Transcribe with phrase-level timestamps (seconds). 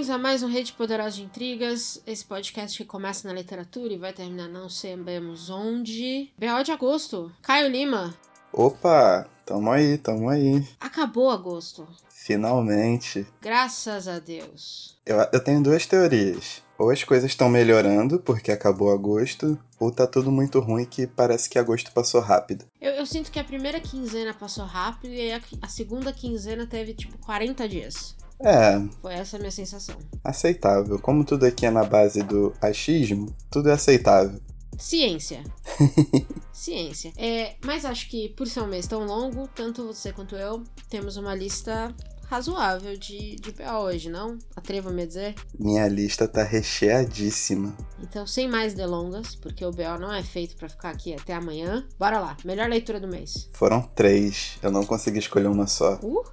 [0.00, 3.98] Bem-vindos a mais um Rede Poderosa de Intrigas, esse podcast que começa na literatura e
[3.98, 6.32] vai terminar não sabemos onde.
[6.38, 6.62] B.O.
[6.62, 8.14] de agosto, Caio Lima.
[8.50, 10.66] Opa, tamo aí, tamo aí.
[10.80, 11.86] Acabou agosto.
[12.08, 13.26] Finalmente.
[13.42, 14.96] Graças a Deus.
[15.04, 16.62] Eu, eu tenho duas teorias.
[16.78, 21.50] Ou as coisas estão melhorando porque acabou agosto, ou tá tudo muito ruim que parece
[21.50, 22.64] que agosto passou rápido.
[22.80, 26.94] Eu, eu sinto que a primeira quinzena passou rápido e a, a segunda quinzena teve
[26.94, 28.18] tipo 40 dias.
[28.42, 28.80] É.
[29.00, 29.96] Foi essa a minha sensação.
[30.24, 30.98] Aceitável.
[30.98, 34.40] Como tudo aqui é na base do achismo, tudo é aceitável.
[34.78, 35.44] Ciência.
[36.52, 37.12] Ciência.
[37.16, 41.16] É, mas acho que por ser um mês tão longo, tanto você quanto eu temos
[41.16, 41.94] uma lista
[42.30, 44.38] razoável de, de PA hoje, não?
[44.54, 45.34] Atrevo-me a dizer?
[45.58, 47.74] Minha lista tá recheadíssima.
[48.00, 51.84] Então, sem mais delongas, porque o BO não é feito para ficar aqui até amanhã.
[51.98, 53.48] Bora lá, melhor leitura do mês.
[53.52, 55.98] Foram três, eu não consegui escolher uma só.
[56.02, 56.24] Uh?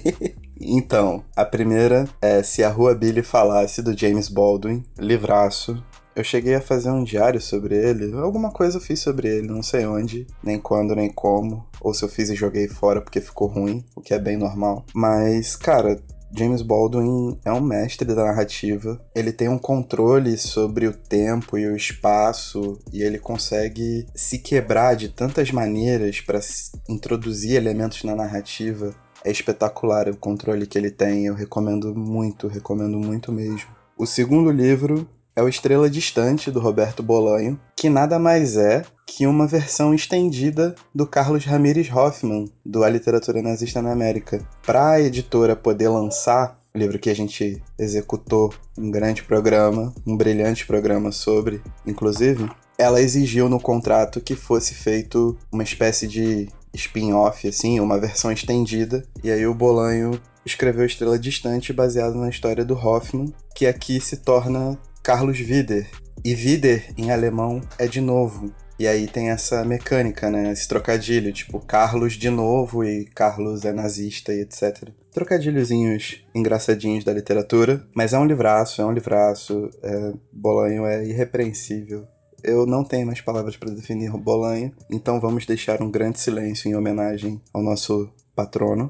[0.58, 5.84] então, a primeira é Se a Rua Billy Falasse, do James Baldwin, livraço.
[6.16, 8.16] Eu cheguei a fazer um diário sobre ele.
[8.16, 11.66] Alguma coisa eu fiz sobre ele, não sei onde, nem quando, nem como.
[11.80, 14.84] Ou se eu fiz e joguei fora porque ficou ruim, o que é bem normal.
[14.94, 16.00] Mas, cara,
[16.36, 19.00] James Baldwin é um mestre da narrativa.
[19.14, 24.94] Ele tem um controle sobre o tempo e o espaço e ele consegue se quebrar
[24.94, 26.40] de tantas maneiras para
[26.88, 28.94] introduzir elementos na narrativa.
[29.24, 31.26] É espetacular o controle que ele tem.
[31.26, 33.70] Eu recomendo muito, recomendo muito mesmo.
[33.96, 39.26] O segundo livro é o Estrela Distante, do Roberto Bolanho, que nada mais é que
[39.26, 44.40] uma versão estendida do Carlos Ramírez Hoffman, do A Literatura Nazista na América.
[44.64, 50.16] Para a editora poder lançar o livro que a gente executou um grande programa, um
[50.16, 57.46] brilhante programa sobre, inclusive, ela exigiu no contrato que fosse feito uma espécie de spin-off,
[57.46, 59.04] assim, uma versão estendida.
[59.22, 64.16] E aí o Bolanho escreveu Estrela Distante baseado na história do Hoffman, que aqui se
[64.16, 65.86] torna Carlos Wider.
[66.24, 68.50] E Wider, em alemão, é de novo.
[68.78, 70.50] E aí tem essa mecânica, né?
[70.50, 74.88] Esse trocadilho, tipo, Carlos de novo e Carlos é nazista e etc.
[75.12, 79.68] Trocadilhozinhos engraçadinhos da literatura, mas é um livraço, é um livraço.
[79.82, 80.14] É...
[80.32, 82.08] Bolanho é irrepreensível.
[82.42, 86.74] Eu não tenho mais palavras para definir Bolanho, então vamos deixar um grande silêncio em
[86.74, 88.88] homenagem ao nosso patrono.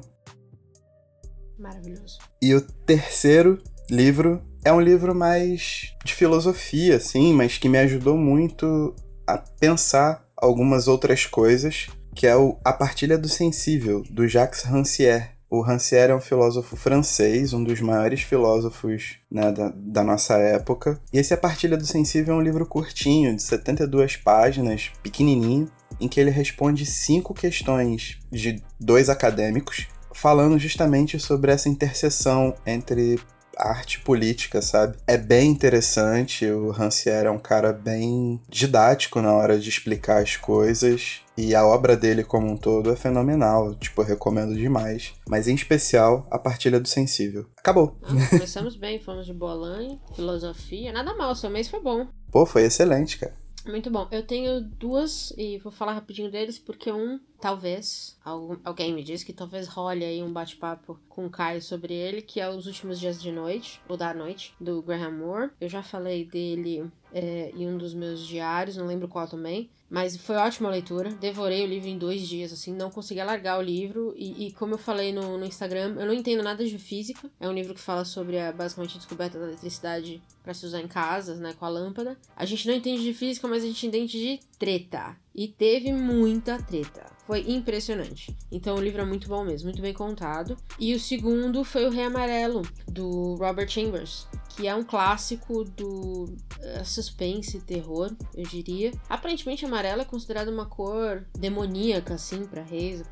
[1.59, 2.19] Maravilhoso.
[2.41, 8.17] E o terceiro livro é um livro mais de filosofia, assim, mas que me ajudou
[8.17, 8.95] muito
[9.27, 15.35] a pensar algumas outras coisas, que é o A Partilha do Sensível, do Jacques Rancière.
[15.47, 20.99] O Rancière é um filósofo francês, um dos maiores filósofos né, da, da, nossa época.
[21.13, 25.69] E esse A Partilha do Sensível é um livro curtinho, de 72 páginas, pequenininho,
[26.01, 33.19] em que ele responde cinco questões de dois acadêmicos, falando justamente sobre essa interseção entre
[33.57, 34.97] arte política, sabe?
[35.07, 40.35] É bem interessante, o Rancière é um cara bem didático na hora de explicar as
[40.35, 41.21] coisas.
[41.37, 45.13] E a obra dele como um todo é fenomenal, tipo, eu recomendo demais.
[45.27, 47.45] Mas em especial, a partilha do sensível.
[47.57, 47.97] Acabou.
[48.03, 50.93] Ah, começamos bem, fomos de Bolan, filosofia.
[50.93, 52.07] Nada mal, seu mês foi bom.
[52.31, 53.35] Pô, foi excelente, cara.
[53.67, 54.07] Muito bom.
[54.11, 58.17] Eu tenho duas e vou falar rapidinho deles porque um, talvez,
[58.63, 62.39] alguém me disse que talvez role aí um bate-papo com o Caio sobre ele, que
[62.39, 65.51] é Os Últimos Dias de Noite, ou da Noite, do Graham Moore.
[65.59, 69.69] Eu já falei dele é, em um dos meus diários, não lembro qual também.
[69.89, 71.11] Mas foi ótima leitura.
[71.11, 74.13] Devorei o livro em dois dias, assim, não consegui largar o livro.
[74.17, 77.29] E, e como eu falei no, no, Instagram, eu não entendo nada de física.
[77.39, 80.81] É um livro que fala sobre a basicamente a descoberta da eletricidade para se usar
[80.81, 82.17] em casas, né, com a lâmpada.
[82.35, 85.15] A gente não entende de física, mas a gente entende de treta.
[85.33, 87.05] E teve muita treta.
[87.27, 88.35] Foi impressionante.
[88.51, 90.57] Então o livro é muito bom mesmo, muito bem contado.
[90.79, 96.23] E o segundo foi o Rei Amarelo, do Robert Chambers, que é um clássico do
[96.23, 98.91] uh, suspense, terror, eu diria.
[99.09, 103.03] Aparentemente amarelo é considerado uma cor demoníaca, assim, para reis.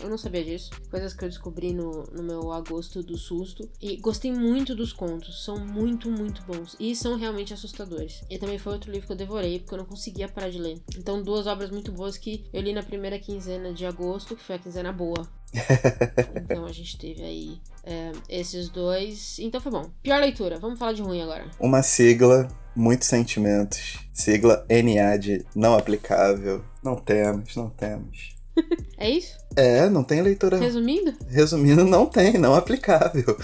[0.00, 0.70] Eu não sabia disso.
[0.90, 3.68] Coisas que eu descobri no, no meu agosto do susto.
[3.80, 6.76] E gostei muito dos contos, são muito, muito bons.
[6.78, 8.22] E são realmente assustadores.
[8.30, 10.80] E também foi outro livro que eu devorei, porque eu não conseguia parar de ler.
[10.96, 14.56] Então, duas obras muito boas que eu li na primeira quinzena de agosto, que foi
[14.56, 15.26] a quinzena boa.
[16.34, 19.38] Então a gente teve aí é, esses dois.
[19.38, 19.90] Então foi bom.
[20.02, 21.46] Pior leitura, vamos falar de ruim agora.
[21.60, 23.98] Uma sigla, muitos sentimentos.
[24.12, 26.64] Sigla NA de não aplicável.
[26.82, 28.34] Não temos, não temos.
[28.96, 29.36] é isso?
[29.56, 30.58] É, não tem leitura.
[30.58, 31.14] Resumindo?
[31.28, 33.36] Resumindo, não tem, não aplicável.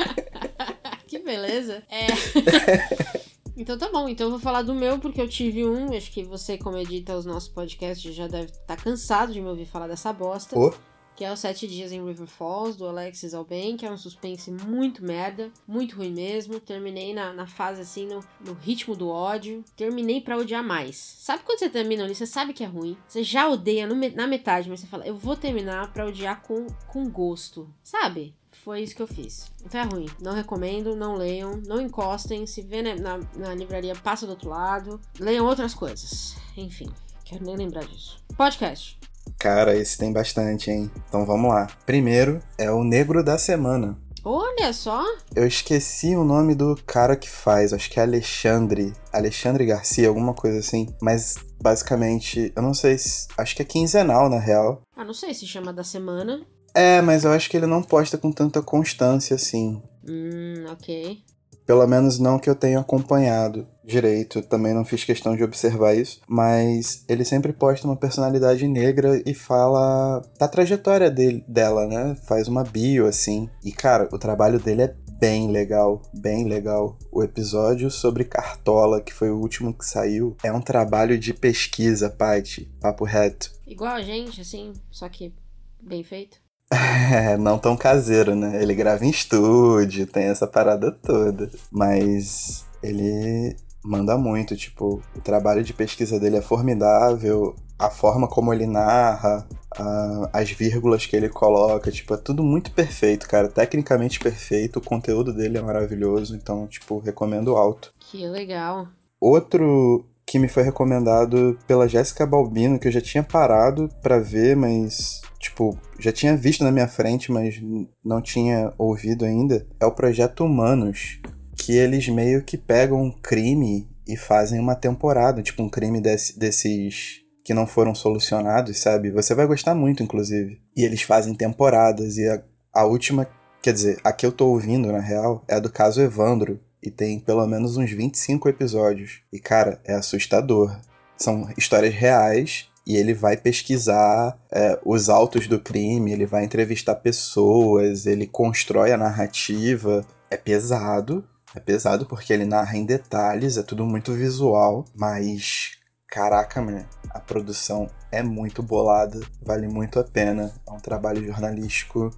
[1.06, 1.82] que beleza.
[1.88, 3.20] É.
[3.56, 5.94] Então tá bom, então eu vou falar do meu, porque eu tive um.
[5.94, 9.48] Acho que você, como edita os nossos podcasts, já deve estar tá cansado de me
[9.48, 10.58] ouvir falar dessa bosta.
[10.58, 10.72] Oh.
[11.20, 14.50] Que é os Sete Dias em River Falls, do Alexis Alben, que é um suspense
[14.50, 16.58] muito merda, muito ruim mesmo.
[16.58, 19.62] Terminei na, na fase assim, no, no ritmo do ódio.
[19.76, 20.96] Terminei para odiar mais.
[20.96, 24.26] Sabe quando você termina ali, você sabe que é ruim, você já odeia no, na
[24.26, 28.34] metade, mas você fala, eu vou terminar para odiar com, com gosto, sabe?
[28.64, 29.52] Foi isso que eu fiz.
[29.62, 30.06] Então é ruim.
[30.22, 32.46] Não recomendo, não leiam, não encostem.
[32.46, 34.98] Se vê na, na livraria, passa do outro lado.
[35.18, 36.34] Leiam outras coisas.
[36.56, 36.88] Enfim,
[37.26, 38.24] quero nem lembrar disso.
[38.38, 38.98] Podcast.
[39.38, 40.90] Cara, esse tem bastante, hein?
[41.08, 41.68] Então vamos lá.
[41.86, 43.98] Primeiro é o Negro da Semana.
[44.22, 45.02] Olha só!
[45.34, 48.92] Eu esqueci o nome do cara que faz, acho que é Alexandre.
[49.12, 50.94] Alexandre Garcia, alguma coisa assim.
[51.00, 53.28] Mas basicamente, eu não sei se.
[53.38, 54.82] Acho que é quinzenal, na real.
[54.94, 56.46] Ah, não sei se chama da semana.
[56.74, 59.82] É, mas eu acho que ele não posta com tanta constância assim.
[60.06, 61.22] Hum, ok.
[61.70, 66.20] Pelo menos não que eu tenha acompanhado direito, também não fiz questão de observar isso,
[66.26, 72.16] mas ele sempre posta uma personalidade negra e fala da trajetória dele, dela, né?
[72.26, 73.48] Faz uma bio assim.
[73.64, 76.98] E cara, o trabalho dele é bem legal, bem legal.
[77.12, 82.10] O episódio sobre Cartola, que foi o último que saiu, é um trabalho de pesquisa,
[82.10, 83.52] Paty, papo reto.
[83.64, 85.32] Igual a gente, assim, só que
[85.80, 86.39] bem feito.
[86.72, 88.62] É, não tão caseiro, né?
[88.62, 91.50] Ele grava em estúdio, tem essa parada toda.
[91.70, 98.52] Mas ele manda muito, tipo, o trabalho de pesquisa dele é formidável, a forma como
[98.52, 99.46] ele narra,
[99.76, 103.48] a, as vírgulas que ele coloca, tipo, é tudo muito perfeito, cara.
[103.48, 107.92] Tecnicamente perfeito, o conteúdo dele é maravilhoso, então, tipo, recomendo alto.
[107.98, 108.86] Que legal.
[109.20, 114.54] Outro que me foi recomendado pela Jéssica Balbino, que eu já tinha parado para ver,
[114.54, 117.60] mas tipo, já tinha visto na minha frente, mas
[118.04, 121.18] não tinha ouvido ainda, é o projeto Humanos,
[121.56, 126.38] que eles meio que pegam um crime e fazem uma temporada, tipo um crime desse,
[126.38, 129.10] desses que não foram solucionados, sabe?
[129.10, 130.60] Você vai gostar muito, inclusive.
[130.76, 132.40] E eles fazem temporadas e a,
[132.72, 133.26] a última,
[133.60, 136.90] quer dizer, a que eu tô ouvindo na real é a do caso Evandro, e
[136.90, 139.20] tem pelo menos uns 25 episódios.
[139.32, 140.78] E cara, é assustador.
[141.16, 146.94] São histórias reais e ele vai pesquisar é, os autos do crime, ele vai entrevistar
[146.96, 150.04] pessoas, ele constrói a narrativa.
[150.30, 151.24] É pesado,
[151.54, 155.72] é pesado porque ele narra em detalhes, é tudo muito visual, mas
[156.06, 160.52] caraca, mano, a produção é muito bolada, vale muito a pena.
[160.66, 162.10] É um trabalho jornalístico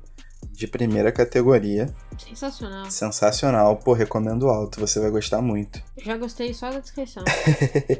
[0.53, 1.93] de primeira categoria.
[2.19, 2.91] Sensacional.
[2.91, 5.83] Sensacional, pô, recomendo alto, você vai gostar muito.
[5.97, 7.25] Já gostei só da descrição.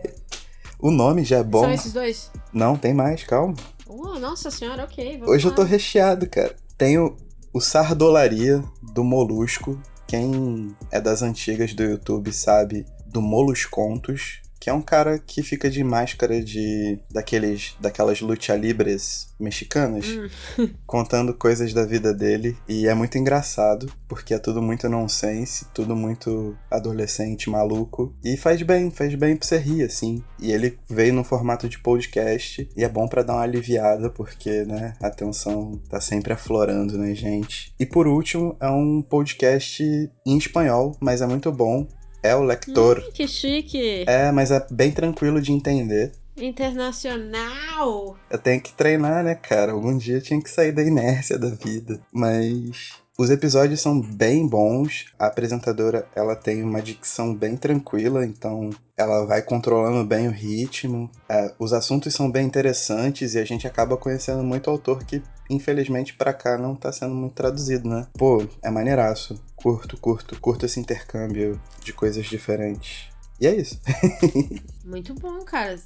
[0.79, 1.63] o nome já é bom.
[1.63, 2.31] São esses dois?
[2.53, 3.55] Não, tem mais, calma.
[3.87, 5.23] Oh, nossa senhora, ok.
[5.25, 5.51] Hoje lá.
[5.51, 6.55] eu tô recheado, cara.
[6.77, 7.17] Tenho
[7.53, 8.63] o Sardolaria
[8.93, 9.81] do Molusco.
[10.07, 15.69] Quem é das antigas do YouTube sabe do Moluscontos que é um cara que fica
[15.69, 20.07] de máscara de daqueles daquelas luta libres mexicanas,
[20.57, 20.69] hum.
[20.87, 25.97] contando coisas da vida dele e é muito engraçado, porque é tudo muito nonsense, tudo
[25.97, 30.23] muito adolescente, maluco e faz bem, faz bem pra você rir assim.
[30.39, 34.65] E ele veio no formato de podcast e é bom para dar uma aliviada, porque,
[34.65, 37.75] né, a tensão tá sempre aflorando, né, gente?
[37.81, 39.83] E por último, é um podcast
[40.25, 41.85] em espanhol, mas é muito bom
[42.23, 42.99] é o lector.
[42.99, 44.05] Hum, que chique.
[44.07, 46.13] É, mas é bem tranquilo de entender.
[46.37, 48.17] Internacional.
[48.31, 49.73] Eu tenho que treinar, né, cara?
[49.73, 52.01] Algum dia eu tinha que sair da inércia da vida.
[52.13, 55.07] Mas os episódios são bem bons.
[55.17, 61.09] A apresentadora, ela tem uma dicção bem tranquila, então ela vai controlando bem o ritmo.
[61.29, 66.15] É, os assuntos são bem interessantes e a gente acaba conhecendo muito autor que, infelizmente,
[66.15, 68.09] para cá não tá sendo muito traduzido, né?
[68.15, 69.41] Pô, é maneiraço.
[69.55, 73.09] Curto, curto, curto esse intercâmbio de coisas diferentes.
[73.41, 73.81] E é isso.
[74.85, 75.79] muito bom, cara.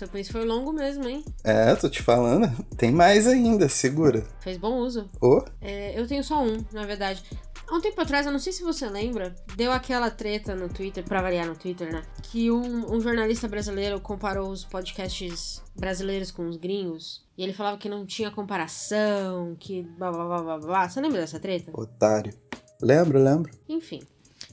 [0.00, 1.22] Seu quiz foi longo mesmo, hein?
[1.44, 2.50] É, tô te falando.
[2.74, 4.26] Tem mais ainda, segura.
[4.40, 5.10] Fez bom uso.
[5.20, 5.42] Oh.
[5.60, 7.22] É, eu tenho só um, na verdade.
[7.68, 11.04] Há um tempo atrás, eu não sei se você lembra, deu aquela treta no Twitter,
[11.04, 12.02] pra variar no Twitter, né?
[12.22, 17.22] Que um, um jornalista brasileiro comparou os podcasts brasileiros com os gringos.
[17.36, 20.88] E ele falava que não tinha comparação, que blá blá blá blá blá.
[20.88, 21.70] Você lembra dessa treta?
[21.78, 22.32] Otário.
[22.80, 23.52] Lembro, lembro.
[23.68, 24.00] Enfim.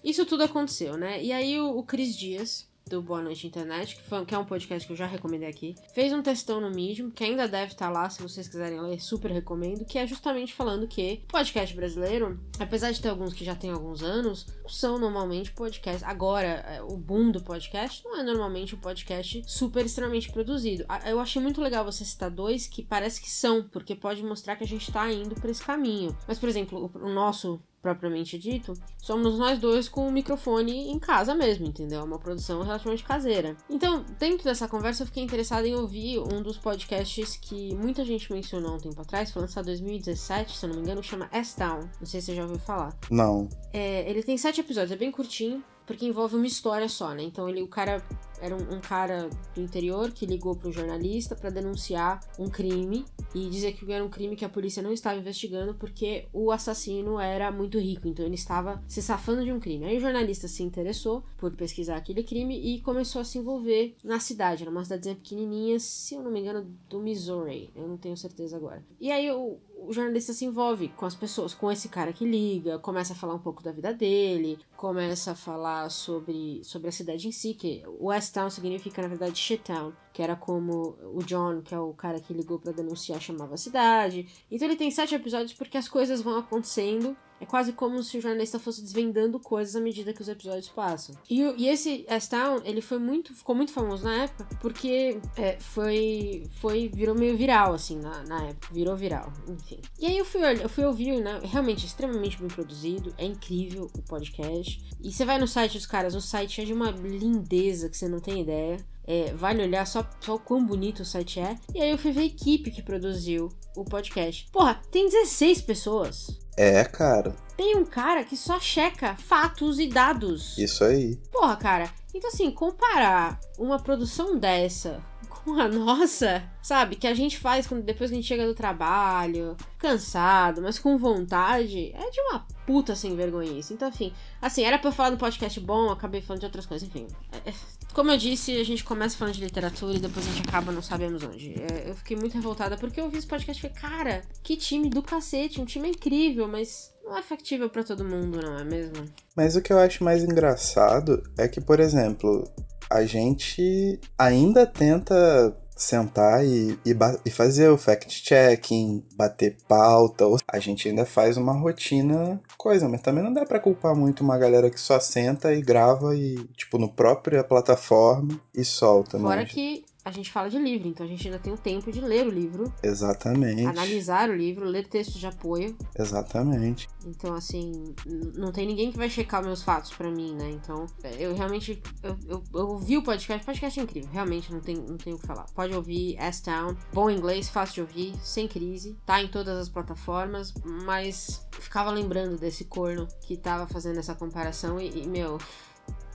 [0.03, 1.23] Isso tudo aconteceu, né?
[1.23, 4.45] E aí o, o Cris Dias, do Boa Noite Internet, que, foi, que, é um
[4.45, 5.75] podcast que eu já recomendei aqui.
[5.93, 8.99] Fez um textão no Medium, que ainda deve estar tá lá, se vocês quiserem ler,
[8.99, 13.55] super recomendo, que é justamente falando que podcast brasileiro, apesar de ter alguns que já
[13.55, 16.03] tem alguns anos, são normalmente podcasts.
[16.03, 20.85] Agora, é, o boom do podcast não é normalmente um podcast super extremamente produzido.
[21.05, 24.63] Eu achei muito legal você citar dois que parece que são, porque pode mostrar que
[24.63, 26.17] a gente tá indo para esse caminho.
[26.27, 31.33] Mas, por exemplo, o nosso propriamente dito, somos nós dois com o microfone em casa
[31.33, 32.01] mesmo, entendeu?
[32.01, 33.55] É uma produção relativamente caseira.
[33.69, 38.31] Então, dentro dessa conversa, eu fiquei interessada em ouvir um dos podcasts que muita gente
[38.31, 41.81] mencionou um tempo atrás, foi lançado em 2017, se eu não me engano, chama S-Town.
[41.99, 42.95] Não sei se você já ouviu falar.
[43.09, 43.47] Não.
[43.71, 47.23] É, ele tem sete episódios, é bem curtinho, porque envolve uma história só, né?
[47.23, 48.03] Então ele, o cara
[48.39, 53.05] era um, um cara do interior que ligou para um jornalista para denunciar um crime
[53.33, 57.19] e dizer que era um crime que a polícia não estava investigando porque o assassino
[57.19, 59.85] era muito rico, então ele estava se safando de um crime.
[59.85, 64.19] Aí o jornalista se interessou por pesquisar aquele crime e começou a se envolver na
[64.19, 68.17] cidade, era uma cidadezinha pequenininha, se eu não me engano, do Missouri, eu não tenho
[68.17, 68.85] certeza agora.
[68.99, 72.79] E aí o, o jornalista se envolve com as pessoas, com esse cara que liga,
[72.79, 77.27] começa a falar um pouco da vida dele, começa a falar sobre, sobre a cidade
[77.27, 81.73] em si, que West Town significa, na verdade, Shittown, que era como o John, que
[81.73, 84.27] é o cara que ligou para denunciar, chamava a cidade.
[84.49, 88.21] Então ele tem sete episódios porque as coisas vão acontecendo é quase como se o
[88.21, 91.15] jornalista fosse desvendando coisas à medida que os episódios passam.
[91.29, 96.43] E, e esse S-Town, ele foi muito, ficou muito famoso na época, porque é, foi,
[96.59, 98.73] foi, virou meio viral, assim, na, na época.
[98.73, 99.79] Virou viral, enfim.
[99.99, 104.01] E aí eu fui, eu fui ouvir, né, realmente extremamente bem produzido, é incrível o
[104.01, 104.83] podcast.
[105.01, 108.07] E você vai no site dos caras, o site é de uma lindeza que você
[108.07, 108.77] não tem ideia.
[109.07, 111.57] É, vale olhar só, só o quão bonito o site é.
[111.73, 114.47] E aí eu fui ver a equipe que produziu o podcast.
[114.51, 116.37] Porra, tem 16 pessoas.
[116.57, 117.35] É, cara.
[117.55, 120.57] Tem um cara que só checa fatos e dados.
[120.57, 121.15] Isso aí.
[121.31, 121.89] Porra, cara.
[122.13, 126.97] Então, assim, comparar uma produção dessa com a nossa, sabe?
[126.97, 130.97] Que a gente faz quando, depois que a gente chega do trabalho, cansado, mas com
[130.97, 133.73] vontade, é de uma puta sem vergonhice.
[133.73, 136.87] Então, enfim, assim, era pra eu falar do podcast bom, acabei falando de outras coisas,
[136.87, 137.07] enfim.
[137.45, 137.53] É,
[137.97, 140.83] como eu disse, a gente começa falando de literatura e depois a gente acaba não
[140.83, 141.55] sabemos onde.
[141.55, 144.87] É, eu fiquei muito revoltada porque eu ouvi esse podcast e falei, cara, que time
[144.87, 149.03] do cacete, um time incrível, mas não é factível para todo mundo, não é mesmo?
[149.35, 152.43] Mas o que eu acho mais engraçado é que, por exemplo,
[152.87, 160.25] a gente ainda tenta sentar e, e, e fazer o fact-checking, bater pauta.
[160.47, 164.37] A gente ainda faz uma rotina coisa, mas também não dá para culpar muito uma
[164.37, 169.19] galera que só senta e grava e, tipo, no própria plataforma e solta.
[169.19, 171.99] Fora que a gente fala de livro, então a gente ainda tem o tempo de
[171.99, 172.73] ler o livro.
[172.81, 173.65] Exatamente.
[173.65, 175.75] Analisar o livro, ler textos de apoio.
[175.99, 176.87] Exatamente.
[177.05, 177.93] Então, assim,
[178.35, 180.49] não tem ninguém que vai checar meus fatos para mim, né?
[180.51, 180.85] Então,
[181.19, 181.81] eu realmente.
[182.01, 185.17] Eu, eu, eu ouvi o podcast, o podcast é incrível, realmente, não tem, não tenho
[185.17, 185.45] o que falar.
[185.53, 190.53] Pode ouvir S-Town, bom inglês, fácil de ouvir, sem crise, tá em todas as plataformas,
[190.85, 195.37] mas ficava lembrando desse corno que tava fazendo essa comparação e, e meu,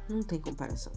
[0.08, 0.92] não tem comparação.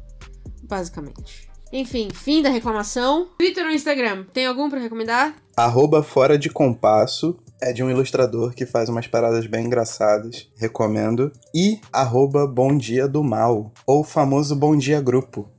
[0.64, 1.55] Basicamente.
[1.72, 3.29] Enfim, fim da reclamação.
[3.38, 5.36] Twitter ou Instagram, tem algum para recomendar?
[5.55, 11.31] Arroba Fora de Compasso é de um ilustrador que faz umas paradas bem engraçadas, recomendo.
[11.53, 15.50] E arroba Bom Dia do Mal, ou famoso Bom Dia Grupo.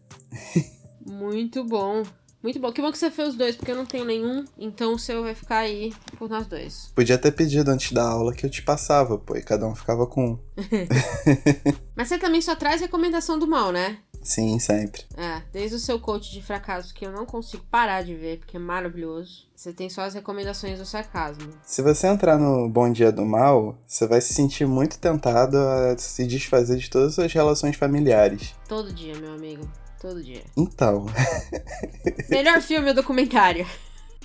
[1.04, 2.02] Muito bom.
[2.42, 2.70] Muito bom.
[2.70, 5.22] Que bom que você fez os dois, porque eu não tenho nenhum, então o seu
[5.22, 6.92] vai ficar aí por nós dois.
[6.94, 10.06] Podia ter pedido antes da aula que eu te passava, pô, e cada um ficava
[10.06, 10.38] com um.
[11.96, 13.98] Mas você também só traz recomendação do mal, né?
[14.26, 15.04] Sim, sempre.
[15.16, 18.56] É, desde o seu coach de fracasso, que eu não consigo parar de ver, porque
[18.56, 19.47] é maravilhoso.
[19.54, 21.52] Você tem só as recomendações do sarcasmo.
[21.62, 25.97] Se você entrar no Bom Dia do Mal, você vai se sentir muito tentado a
[25.97, 28.52] se desfazer de todas as relações familiares.
[28.68, 29.62] Todo dia, meu amigo.
[30.00, 30.42] Todo dia.
[30.56, 31.06] Então.
[32.28, 33.64] Melhor filme ou documentário?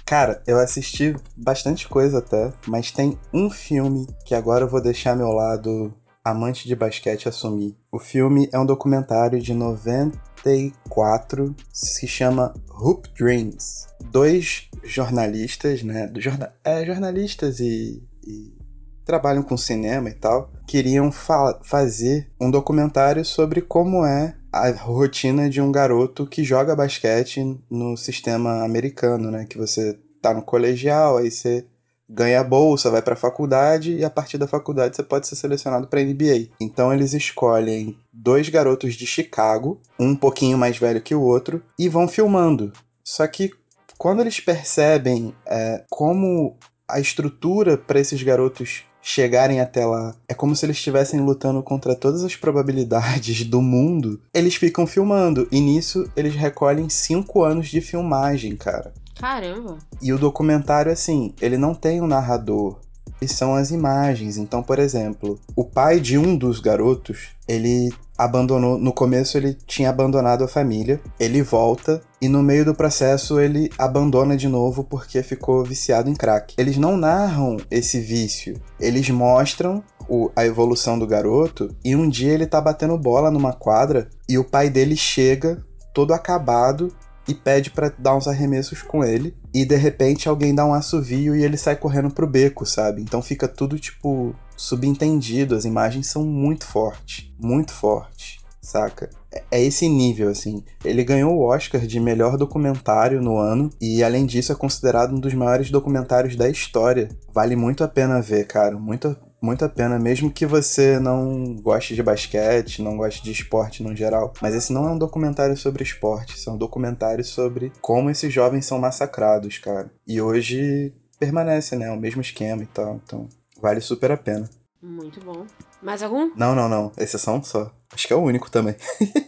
[0.04, 5.16] Cara, eu assisti bastante coisa até, mas tem um filme que agora eu vou deixar
[5.16, 5.94] meu lado
[6.24, 7.76] amante de basquete assumir.
[7.92, 13.88] O filme é um documentário de 94, se chama Hoop Dreams.
[14.12, 16.12] Dois jornalistas, né?
[16.18, 18.62] Jorna é, jornalistas e, e
[19.06, 25.50] trabalham com cinema e tal, queriam fa fazer um documentário sobre como é a rotina
[25.50, 29.46] de um garoto que joga basquete no sistema americano, né?
[29.50, 31.66] Que você tá no colegial, aí você
[32.14, 35.88] ganha bolsa, vai para a faculdade e a partir da faculdade você pode ser selecionado
[35.88, 36.50] para NBA.
[36.60, 41.88] Então eles escolhem dois garotos de Chicago, um pouquinho mais velho que o outro, e
[41.88, 42.74] vão filmando.
[43.04, 43.52] Só que
[43.98, 50.56] quando eles percebem é, como a estrutura para esses garotos chegarem até lá é como
[50.56, 55.48] se eles estivessem lutando contra todas as probabilidades do mundo, eles ficam filmando.
[55.52, 58.94] E nisso eles recolhem cinco anos de filmagem, cara.
[59.22, 59.78] Caramba!
[60.02, 62.80] E o documentário, assim, ele não tem um narrador.
[63.22, 64.36] E são as imagens.
[64.36, 68.80] Então, por exemplo, o pai de um dos garotos, ele abandonou.
[68.80, 71.00] No começo, ele tinha abandonado a família.
[71.20, 76.16] Ele volta e no meio do processo ele abandona de novo porque ficou viciado em
[76.16, 76.56] crack.
[76.58, 81.76] Eles não narram esse vício, eles mostram o, a evolução do garoto.
[81.86, 85.64] E um dia ele tá batendo bola numa quadra e o pai dele chega
[85.94, 86.92] todo acabado
[87.28, 89.36] e pede para dar uns arremessos com ele.
[89.54, 93.02] E de repente alguém dá um assovio e ele sai correndo pro beco, sabe?
[93.02, 95.56] Então fica tudo tipo subentendido.
[95.56, 99.10] As imagens são muito fortes, muito fortes, saca?
[99.32, 100.64] É, é esse nível, assim.
[100.84, 105.20] Ele ganhou o Oscar de melhor documentário no ano e, além disso, é considerado um
[105.20, 107.10] dos maiores documentários da história.
[107.34, 108.78] Vale muito a pena ver, cara.
[108.78, 113.82] Muito, muito a pena, mesmo que você não goste de basquete, não goste de esporte
[113.82, 114.34] no geral.
[114.40, 118.32] Mas esse não é um documentário sobre esporte, esse é um documentário sobre como esses
[118.32, 119.92] jovens são massacrados, cara.
[120.06, 121.92] E hoje permanece, né?
[121.92, 123.02] O mesmo esquema e tal.
[123.04, 123.28] Então,
[123.60, 124.50] vale super a pena.
[124.82, 125.46] Muito bom.
[125.82, 126.32] Mais algum?
[126.36, 126.92] Não, não, não.
[126.98, 127.72] Esse é só só.
[127.94, 128.76] Acho que é o único também.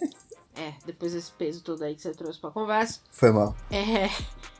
[0.56, 3.00] é, depois desse peso todo aí que você trouxe pra conversa.
[3.12, 3.56] Foi mal.
[3.72, 4.10] É.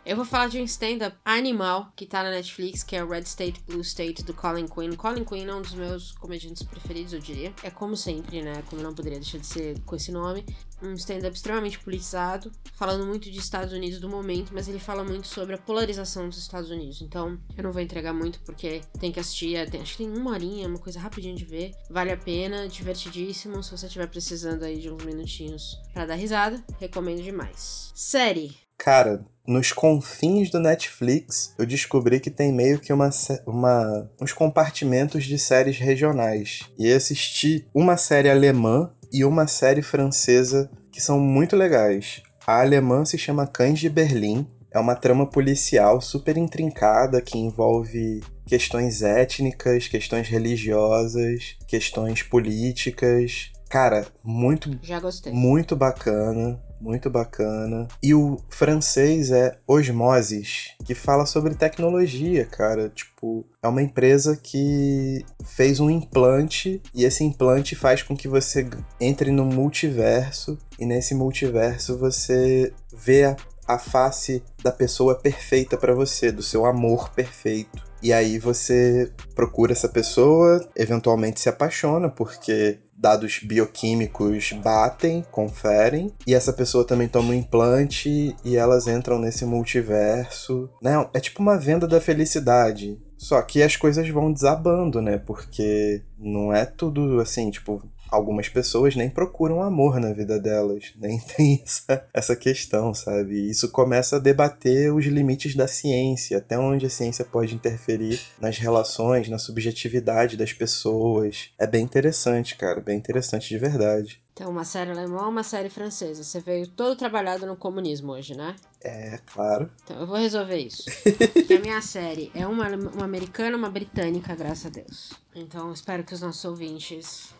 [0.06, 3.22] Eu vou falar de um stand-up animal que tá na Netflix, que é o Red
[3.22, 4.98] State Blue State do Colin Quinn.
[4.98, 7.54] Colin Quinn é um dos meus comediantes preferidos, eu diria.
[7.64, 8.62] É como sempre, né?
[8.70, 10.46] Como não poderia deixar de ser com esse nome.
[10.84, 15.28] Um stand-up extremamente politizado, falando muito de Estados Unidos do momento, mas ele fala muito
[15.28, 17.02] sobre a polarização dos Estados Unidos.
[17.02, 19.56] Então, eu não vou entregar muito porque tem que assistir.
[19.56, 21.72] É, tem, acho que tem uma horinha, uma coisa rapidinho de ver.
[21.90, 23.64] Vale a pena, divertidíssimo.
[23.64, 27.92] Se você estiver precisando aí de uns minutinhos para dar risada, recomendo demais.
[27.96, 28.64] Série.
[28.78, 33.10] Cara, nos confins do Netflix, eu descobri que tem meio que uma,
[33.46, 36.62] uma, uns compartimentos de séries regionais.
[36.78, 42.24] E assisti uma série alemã e uma série francesa que são muito legais.
[42.46, 44.48] A alemã se chama Cães de Berlim.
[44.72, 53.52] É uma trama policial super intrincada que envolve questões étnicas, questões religiosas, questões políticas.
[53.70, 55.32] Cara, muito, Já gostei.
[55.32, 57.88] muito bacana muito bacana.
[58.04, 62.90] E o francês é Osmosis, que fala sobre tecnologia, cara.
[62.90, 68.70] Tipo, é uma empresa que fez um implante e esse implante faz com que você
[69.00, 75.96] entre no multiverso e nesse multiverso você vê a, a face da pessoa perfeita para
[75.96, 77.82] você, do seu amor perfeito.
[78.02, 86.34] E aí você procura essa pessoa, eventualmente se apaixona, porque dados bioquímicos batem, conferem, e
[86.34, 90.70] essa pessoa também toma um implante e elas entram nesse multiverso.
[90.82, 91.06] Né?
[91.14, 92.98] É tipo uma venda da felicidade.
[93.18, 95.18] Só que as coisas vão desabando, né?
[95.18, 97.82] Porque não é tudo assim, tipo,
[98.14, 103.50] algumas pessoas nem procuram amor na vida delas, nem tem essa, essa questão, sabe?
[103.50, 108.58] Isso começa a debater os limites da ciência, até onde a ciência pode interferir nas
[108.58, 111.50] relações, na subjetividade das pessoas.
[111.58, 114.22] É bem interessante, cara, bem interessante de verdade.
[114.34, 116.24] Então, uma série alemã uma série francesa.
[116.24, 118.56] Você veio todo trabalhado no comunismo hoje, né?
[118.82, 119.70] É, claro.
[119.84, 120.86] Então, eu vou resolver isso.
[121.34, 125.14] Porque a minha série é uma, uma americana uma britânica, graças a Deus.
[125.36, 127.32] Então, espero que os nossos ouvintes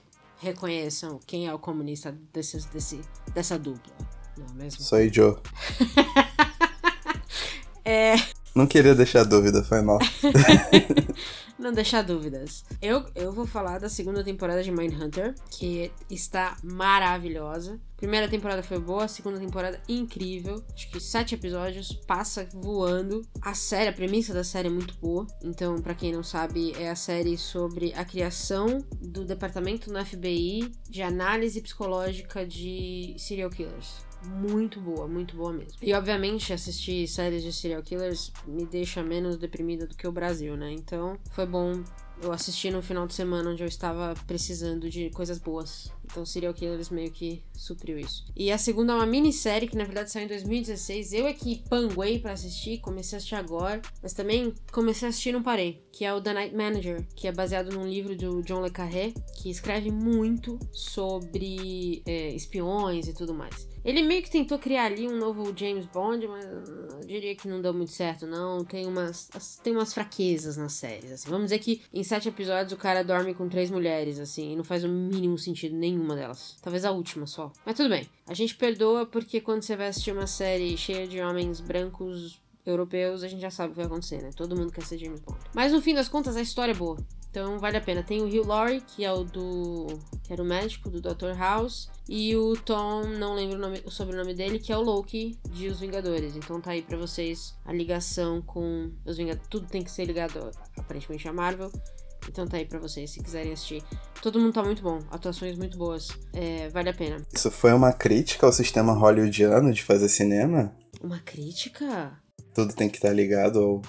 [0.44, 3.02] reconheçam quem é o comunista desse, desse,
[3.34, 3.94] dessa dupla.
[4.38, 4.84] Não é mesmo?
[4.84, 5.38] Sou Joe.
[7.86, 8.16] é.
[8.56, 9.98] Não queria deixar dúvida, foi mal.
[11.58, 12.64] não deixar dúvidas.
[12.80, 17.80] Eu, eu vou falar da segunda temporada de Mindhunter, que está maravilhosa.
[17.98, 20.64] Primeira temporada foi boa, segunda temporada incrível.
[20.72, 23.24] Acho que sete episódios, passa voando.
[23.42, 25.26] A série, a premissa da série é muito boa.
[25.44, 30.72] Então, para quem não sabe, é a série sobre a criação do departamento no FBI
[30.90, 35.74] de análise psicológica de serial killers muito boa, muito boa mesmo.
[35.82, 40.56] E obviamente assistir séries de serial killers me deixa menos deprimida do que o Brasil,
[40.56, 40.72] né?
[40.72, 41.84] Então foi bom
[42.22, 45.92] eu assisti no final de semana onde eu estava precisando de coisas boas.
[46.06, 48.26] Então Serial Killers meio que supriu isso.
[48.36, 51.14] E a segunda é uma minissérie que na verdade saiu em 2016.
[51.14, 55.30] Eu é que panguei para assistir, comecei a assistir agora, mas também comecei a assistir
[55.30, 55.84] e não parei.
[55.92, 59.14] Que é o The Night Manager, que é baseado num livro do John Le Carré,
[59.36, 63.73] que escreve muito sobre é, espiões e tudo mais.
[63.84, 67.62] Ele meio que tentou criar ali um novo James Bond, mas eu diria que não
[67.62, 68.64] deu muito certo, não.
[68.64, 69.30] Tem umas,
[69.62, 71.30] tem umas fraquezas nas séries, assim.
[71.30, 74.64] Vamos dizer que em sete episódios o cara dorme com três mulheres, assim, e não
[74.64, 76.56] faz o mínimo sentido nenhuma delas.
[76.62, 77.52] Talvez a última só.
[77.66, 78.08] Mas tudo bem.
[78.28, 83.24] A gente perdoa porque quando você vai assistir uma série cheia de homens brancos europeus,
[83.24, 84.30] a gente já sabe o que vai acontecer, né?
[84.36, 85.40] Todo mundo quer ser James Bond.
[85.54, 86.98] Mas no fim das contas, a história é boa.
[87.34, 88.04] Então vale a pena.
[88.04, 89.88] Tem o Hugh Laurie, que é o do.
[90.24, 91.36] que era o médico do Dr.
[91.36, 91.90] House.
[92.08, 95.68] E o Tom, não lembro o, nome, o sobrenome dele, que é o Loki de
[95.68, 96.36] Os Vingadores.
[96.36, 99.48] Então tá aí pra vocês a ligação com os Vingadores.
[99.50, 101.72] Tudo tem que ser ligado, aparentemente, a Marvel.
[102.30, 103.84] Então tá aí pra vocês, se quiserem assistir.
[104.22, 106.10] Todo mundo tá muito bom, atuações muito boas.
[106.34, 107.18] É, vale a pena.
[107.34, 110.72] Isso foi uma crítica ao sistema hollywoodiano de fazer cinema?
[111.02, 112.16] Uma crítica?
[112.54, 113.82] Tudo tem que estar tá ligado ao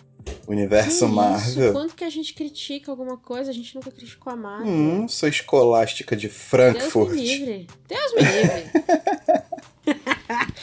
[0.46, 1.64] universo Que Marvel.
[1.64, 1.72] Isso?
[1.72, 4.66] Quanto que a gente critica alguma coisa, a gente nunca criticou a Marvel.
[4.66, 7.12] Hum, sou escolástica de Deus Frankfurt.
[7.12, 7.66] me livre.
[7.88, 8.70] Deus me livre.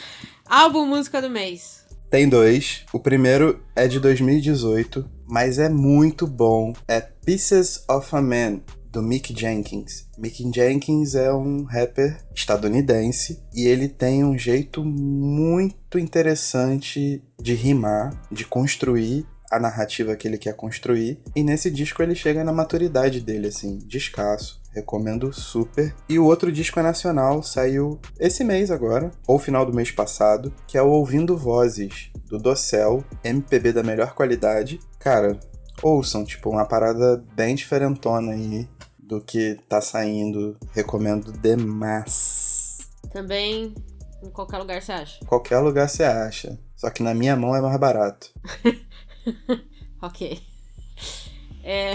[0.46, 1.82] Álbum música do mês.
[2.10, 2.84] Tem dois.
[2.92, 6.74] O primeiro é de 2018, mas é muito bom.
[6.86, 8.60] É Pieces of a Man,
[8.92, 10.06] do Mick Jenkins.
[10.18, 18.12] Mick Jenkins é um rapper estadunidense e ele tem um jeito muito interessante de rimar,
[18.30, 21.20] de construir a narrativa que ele quer construir.
[21.36, 24.62] E nesse disco ele chega na maturidade dele, assim, descasso.
[24.72, 25.94] Recomendo super.
[26.08, 30.50] E o outro disco é nacional, saiu esse mês agora, ou final do mês passado,
[30.66, 34.80] que é o Ouvindo Vozes, do Docel, MPB da melhor qualidade.
[34.98, 35.38] Cara,
[35.82, 38.66] ouçam, tipo, uma parada bem diferentona aí
[38.98, 40.56] do que tá saindo.
[40.72, 42.78] Recomendo demais.
[43.12, 43.74] Também
[44.22, 45.24] em qualquer lugar você acha.
[45.26, 46.58] Qualquer lugar você acha.
[46.76, 48.32] Só que na minha mão é mais barato.
[50.02, 50.42] Ok.
[51.62, 51.92] É...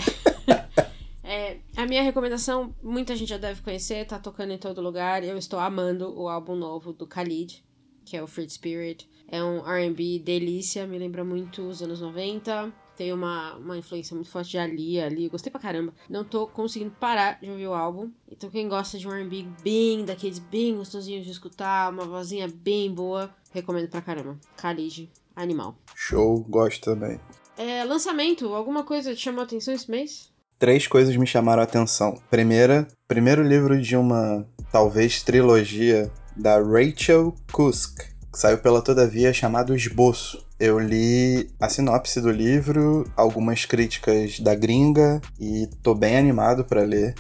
[1.24, 5.24] é, a minha recomendação, muita gente já deve conhecer, tá tocando em todo lugar.
[5.24, 7.64] Eu estou amando o álbum novo do Khalid,
[8.06, 9.10] que é o Free Spirit.
[9.28, 12.74] É um RB delícia, me lembra muito os anos 90.
[12.96, 15.30] Tem uma, uma influência muito forte de Ali, ali.
[15.30, 15.94] Gostei pra caramba.
[16.10, 18.10] Não tô conseguindo parar de ouvir o álbum.
[18.32, 22.92] Então, quem gosta de um RB bem daqueles bem gostosinhos de escutar, uma vozinha bem
[22.92, 24.40] boa, recomendo pra caramba.
[24.56, 25.78] Khalid, animal.
[25.96, 27.20] Show, gosto também.
[27.58, 30.30] É, lançamento, alguma coisa te chamou a atenção esse mês?
[30.60, 32.20] Três coisas me chamaram a atenção.
[32.30, 38.00] Primeira, primeiro livro de uma talvez trilogia da Rachel Kusk,
[38.32, 40.46] que saiu pela Todavia chamado Esboço.
[40.60, 46.82] Eu li a sinopse do livro, algumas críticas da gringa e tô bem animado para
[46.82, 47.14] ler.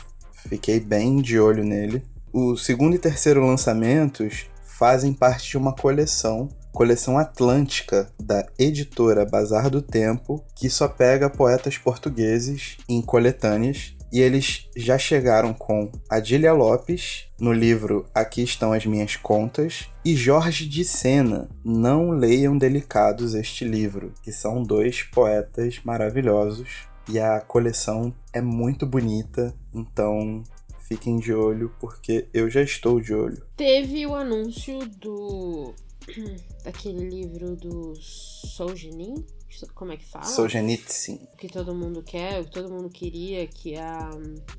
[0.50, 2.04] Fiquei bem de olho nele.
[2.34, 9.68] O segundo e terceiro lançamentos fazem parte de uma coleção coleção Atlântica da editora Bazar
[9.68, 13.96] do Tempo, que só pega poetas portugueses em coletâneas.
[14.14, 20.16] E eles já chegaram com Adília Lopes, no livro Aqui Estão as Minhas Contas, e
[20.16, 21.50] Jorge de Sena.
[21.66, 26.88] Não leiam delicados este livro, que são dois poetas maravilhosos.
[27.10, 30.44] E a coleção é muito bonita, então
[30.88, 33.42] fiquem de olho, porque eu já estou de olho.
[33.58, 35.74] Teve o anúncio do
[36.64, 39.26] daquele livro do Solzhenitsyn,
[39.74, 40.26] como é que fala?
[40.26, 41.20] Solzhenitsyn.
[41.34, 44.10] O que todo mundo quer, o que todo mundo queria que a,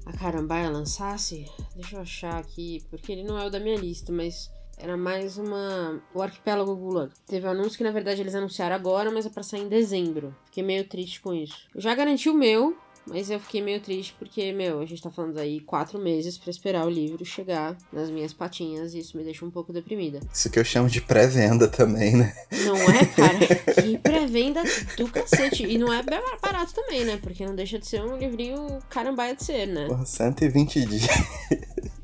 [0.07, 1.47] a Carambaia lançasse.
[1.75, 5.37] Deixa eu achar aqui, porque ele não é o da minha lista, mas era mais
[5.37, 6.01] uma.
[6.15, 7.13] O Arquipélago Gulag.
[7.27, 10.35] Teve um anúncio que na verdade eles anunciaram agora, mas é pra sair em dezembro.
[10.45, 11.69] Fiquei meio triste com isso.
[11.75, 12.77] Eu já garanti o meu,
[13.09, 16.51] mas eu fiquei meio triste porque, meu, a gente tá falando aí quatro meses pra
[16.51, 20.21] esperar o livro chegar nas minhas patinhas e isso me deixa um pouco deprimida.
[20.33, 22.35] Isso que eu chamo de pré-venda também, né?
[22.65, 23.39] Não é, cara?
[23.83, 24.63] Que pré-venda
[24.97, 25.65] do cacete.
[25.65, 27.19] E não é barato também, né?
[27.23, 29.87] Porque não deixa de ser um livrinho carambaia de ser, né?
[29.87, 31.09] Porra, 120 dias.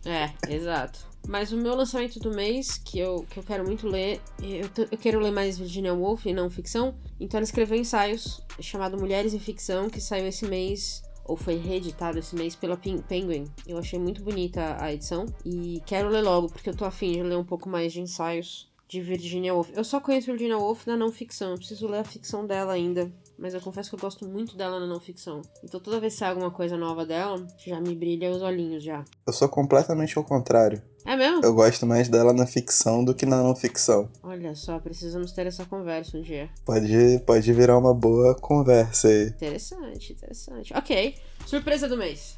[0.05, 1.14] É, exato.
[1.27, 4.99] Mas o meu lançamento do mês, que eu, que eu quero muito ler, eu, eu
[4.99, 9.39] quero ler mais Virginia Woolf e não ficção, então ela escreveu ensaios chamado Mulheres em
[9.39, 13.47] Ficção, que saiu esse mês, ou foi reeditado esse mês pela Penguin.
[13.67, 17.23] Eu achei muito bonita a edição e quero ler logo, porque eu tô afim de
[17.23, 19.71] ler um pouco mais de ensaios de Virginia Woolf.
[19.75, 23.11] Eu só conheço Virginia Woolf na não ficção, eu preciso ler a ficção dela ainda.
[23.39, 25.43] Mas eu confesso que eu gosto muito dela na não ficção.
[25.63, 29.05] Então toda vez que sai alguma coisa nova dela, já me brilha os olhinhos já.
[29.27, 30.83] Eu sou completamente ao contrário.
[31.07, 31.45] É mesmo?
[31.45, 34.09] Eu gosto mais dela na ficção do que na não ficção.
[34.23, 36.49] Olha só, precisamos ter essa conversa um dia.
[36.65, 39.27] Pode, pode virar uma boa conversa aí.
[39.27, 40.73] Interessante, interessante.
[40.75, 41.15] Ok.
[41.47, 42.37] Surpresa do mês.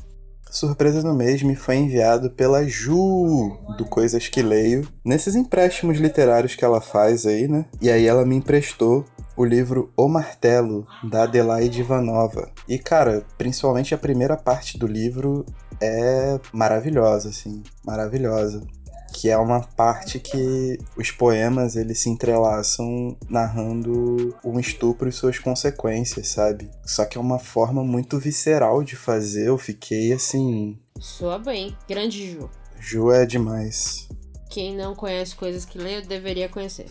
[0.50, 6.54] Surpresa no mês me foi enviado pela Ju, do Coisas que Leio, nesses empréstimos literários
[6.54, 7.66] que ela faz aí, né?
[7.80, 9.04] E aí ela me emprestou
[9.36, 12.50] o livro O Martelo, da Adelaide Ivanova.
[12.68, 15.44] E, cara, principalmente a primeira parte do livro
[15.80, 18.66] é maravilhosa, assim, maravilhosa.
[19.12, 25.38] Que é uma parte que os poemas eles se entrelaçam narrando um estupro e suas
[25.38, 26.70] consequências, sabe?
[26.84, 29.48] Só que é uma forma muito visceral de fazer.
[29.48, 30.78] Eu fiquei assim.
[30.98, 31.74] Soa bem.
[31.88, 32.50] Grande Ju.
[32.78, 34.08] Ju é demais.
[34.50, 36.86] Quem não conhece coisas que lê, deveria conhecer.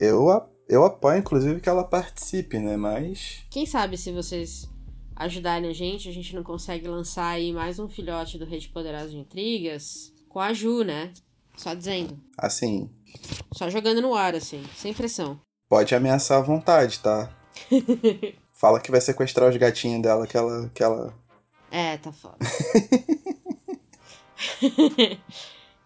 [0.00, 2.76] Eu, a- eu apoio, inclusive, que ela participe, né?
[2.76, 3.42] Mas.
[3.50, 4.70] Quem sabe se vocês
[5.16, 9.08] ajudarem a gente, a gente não consegue lançar aí mais um filhote do Rede Poderosa
[9.08, 11.12] de Intrigas com a Ju, né?
[11.56, 12.16] Só dizendo.
[12.38, 12.88] Assim,
[13.52, 15.40] Só jogando no ar, assim, sem pressão.
[15.68, 17.28] pode ameaçar à vontade, tá?
[18.54, 20.70] Fala que vai sequestrar os gatinhos dela que ela.
[20.72, 21.12] Que ela...
[21.70, 22.38] É, tá foda.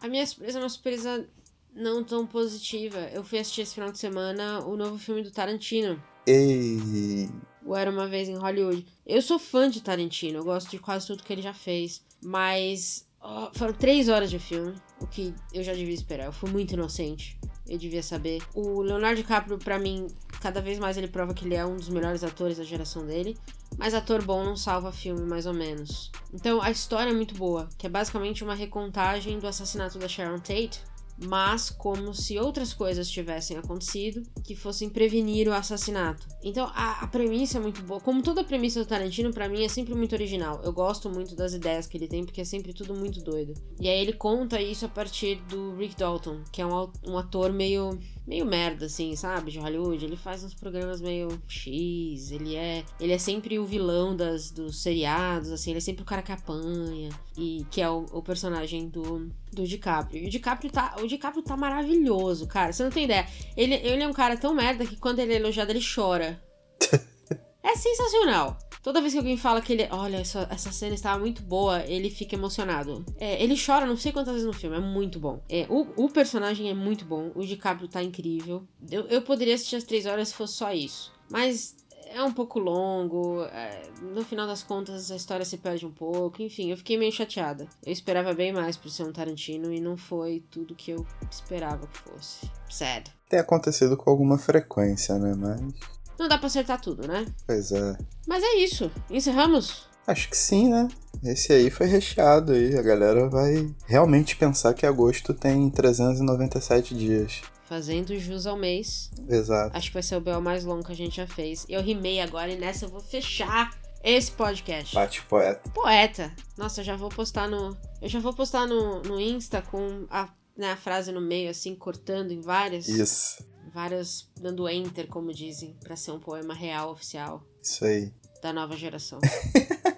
[0.01, 1.27] a minha surpresa é uma surpresa
[1.75, 2.99] não tão positiva.
[3.13, 6.01] Eu fui assistir esse final de semana o novo filme do Tarantino.
[6.27, 7.29] Ei.
[7.65, 8.87] o Era Uma Vez em Hollywood.
[9.05, 12.03] Eu sou fã de Tarantino, eu gosto de quase tudo que ele já fez.
[12.23, 16.27] Mas oh, foram três horas de filme, o que eu já devia esperar.
[16.27, 17.39] Eu fui muito inocente.
[17.67, 18.43] Eu devia saber.
[18.55, 20.07] O Leonardo DiCaprio, para mim,
[20.41, 23.37] cada vez mais ele prova que ele é um dos melhores atores da geração dele.
[23.77, 26.13] Mas ator bom não salva filme, mais ou menos.
[26.33, 30.39] Então a história é muito boa, que é basicamente uma recontagem do assassinato da Sharon
[30.39, 30.81] Tate
[31.19, 36.27] mas como se outras coisas tivessem acontecido que fossem prevenir o assassinato.
[36.43, 38.01] Então a, a premissa é muito boa.
[38.01, 40.61] Como toda premissa do Tarantino, para mim é sempre muito original.
[40.63, 43.55] Eu gosto muito das ideias que ele tem, porque é sempre tudo muito doido.
[43.81, 47.53] E aí ele conta isso a partir do Rick Dalton, que é um, um ator
[47.53, 49.51] meio meio merda, assim, sabe?
[49.51, 50.05] De Hollywood.
[50.05, 52.85] Ele faz uns programas meio X, ele é.
[52.99, 56.33] Ele é sempre o vilão das, dos seriados, assim, ele é sempre o cara que
[56.33, 57.11] apanha.
[57.37, 60.25] E que é o, o personagem do, do DiCaprio.
[60.25, 60.97] E o DiCaprio tá.
[61.01, 62.73] O DiCaprio tá maravilhoso, cara.
[62.73, 63.27] Você não tem ideia.
[63.57, 66.43] Ele, ele é um cara tão merda que quando ele é elogiado, ele chora.
[67.63, 68.59] é sensacional.
[68.85, 69.89] Toda vez que alguém fala que ele.
[69.91, 73.03] Olha, essa, essa cena estava muito boa, ele fica emocionado.
[73.19, 75.43] É, ele chora não sei quantas vezes no filme, é muito bom.
[75.49, 78.63] É, o, o personagem é muito bom, o DiCaprio tá incrível.
[78.91, 81.11] Eu, eu poderia assistir as três horas se fosse só isso.
[81.31, 81.75] Mas
[82.13, 86.43] é um pouco longo, é, no final das contas a história se perde um pouco,
[86.43, 87.67] enfim, eu fiquei meio chateada.
[87.85, 91.87] Eu esperava bem mais por ser um Tarantino e não foi tudo que eu esperava
[91.87, 92.51] que fosse.
[92.69, 93.11] Sad.
[93.31, 95.35] Tem acontecido com alguma frequência, né?
[95.35, 95.95] Mas.
[96.19, 97.27] Não dá pra acertar tudo, né?
[97.47, 97.97] Pois é.
[98.27, 98.91] Mas é isso.
[99.11, 99.89] Encerramos?
[100.07, 100.89] Acho que sim, né?
[101.23, 102.77] Esse aí foi recheado aí.
[102.77, 107.41] A galera vai realmente pensar que agosto tem 397 dias.
[107.67, 109.11] Fazendo jus ao mês.
[109.29, 109.77] Exato.
[109.77, 111.65] Acho que vai ser o BL mais longo que a gente já fez.
[111.69, 114.95] Eu rimei agora e nessa eu vou fechar esse podcast.
[114.95, 115.71] Bate poeta.
[115.71, 116.33] Poeta.
[116.59, 117.75] Nossa, eu já vou postar no.
[118.03, 121.75] Eu já vou postar no, no Insta com a, né, a frase no meio, assim,
[121.75, 122.87] cortando em várias.
[122.87, 123.43] Isso
[123.75, 127.45] várias dando enter, como dizem, para ser um poema real oficial.
[127.61, 128.13] Isso aí.
[128.41, 129.19] Da nova geração.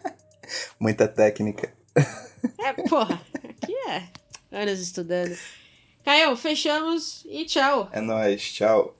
[0.80, 1.72] Muita técnica.
[2.58, 4.08] É, porra, aqui é.
[4.50, 5.36] Anos estudando.
[6.04, 7.88] Caio, fechamos e tchau.
[7.92, 8.95] É nóis, tchau.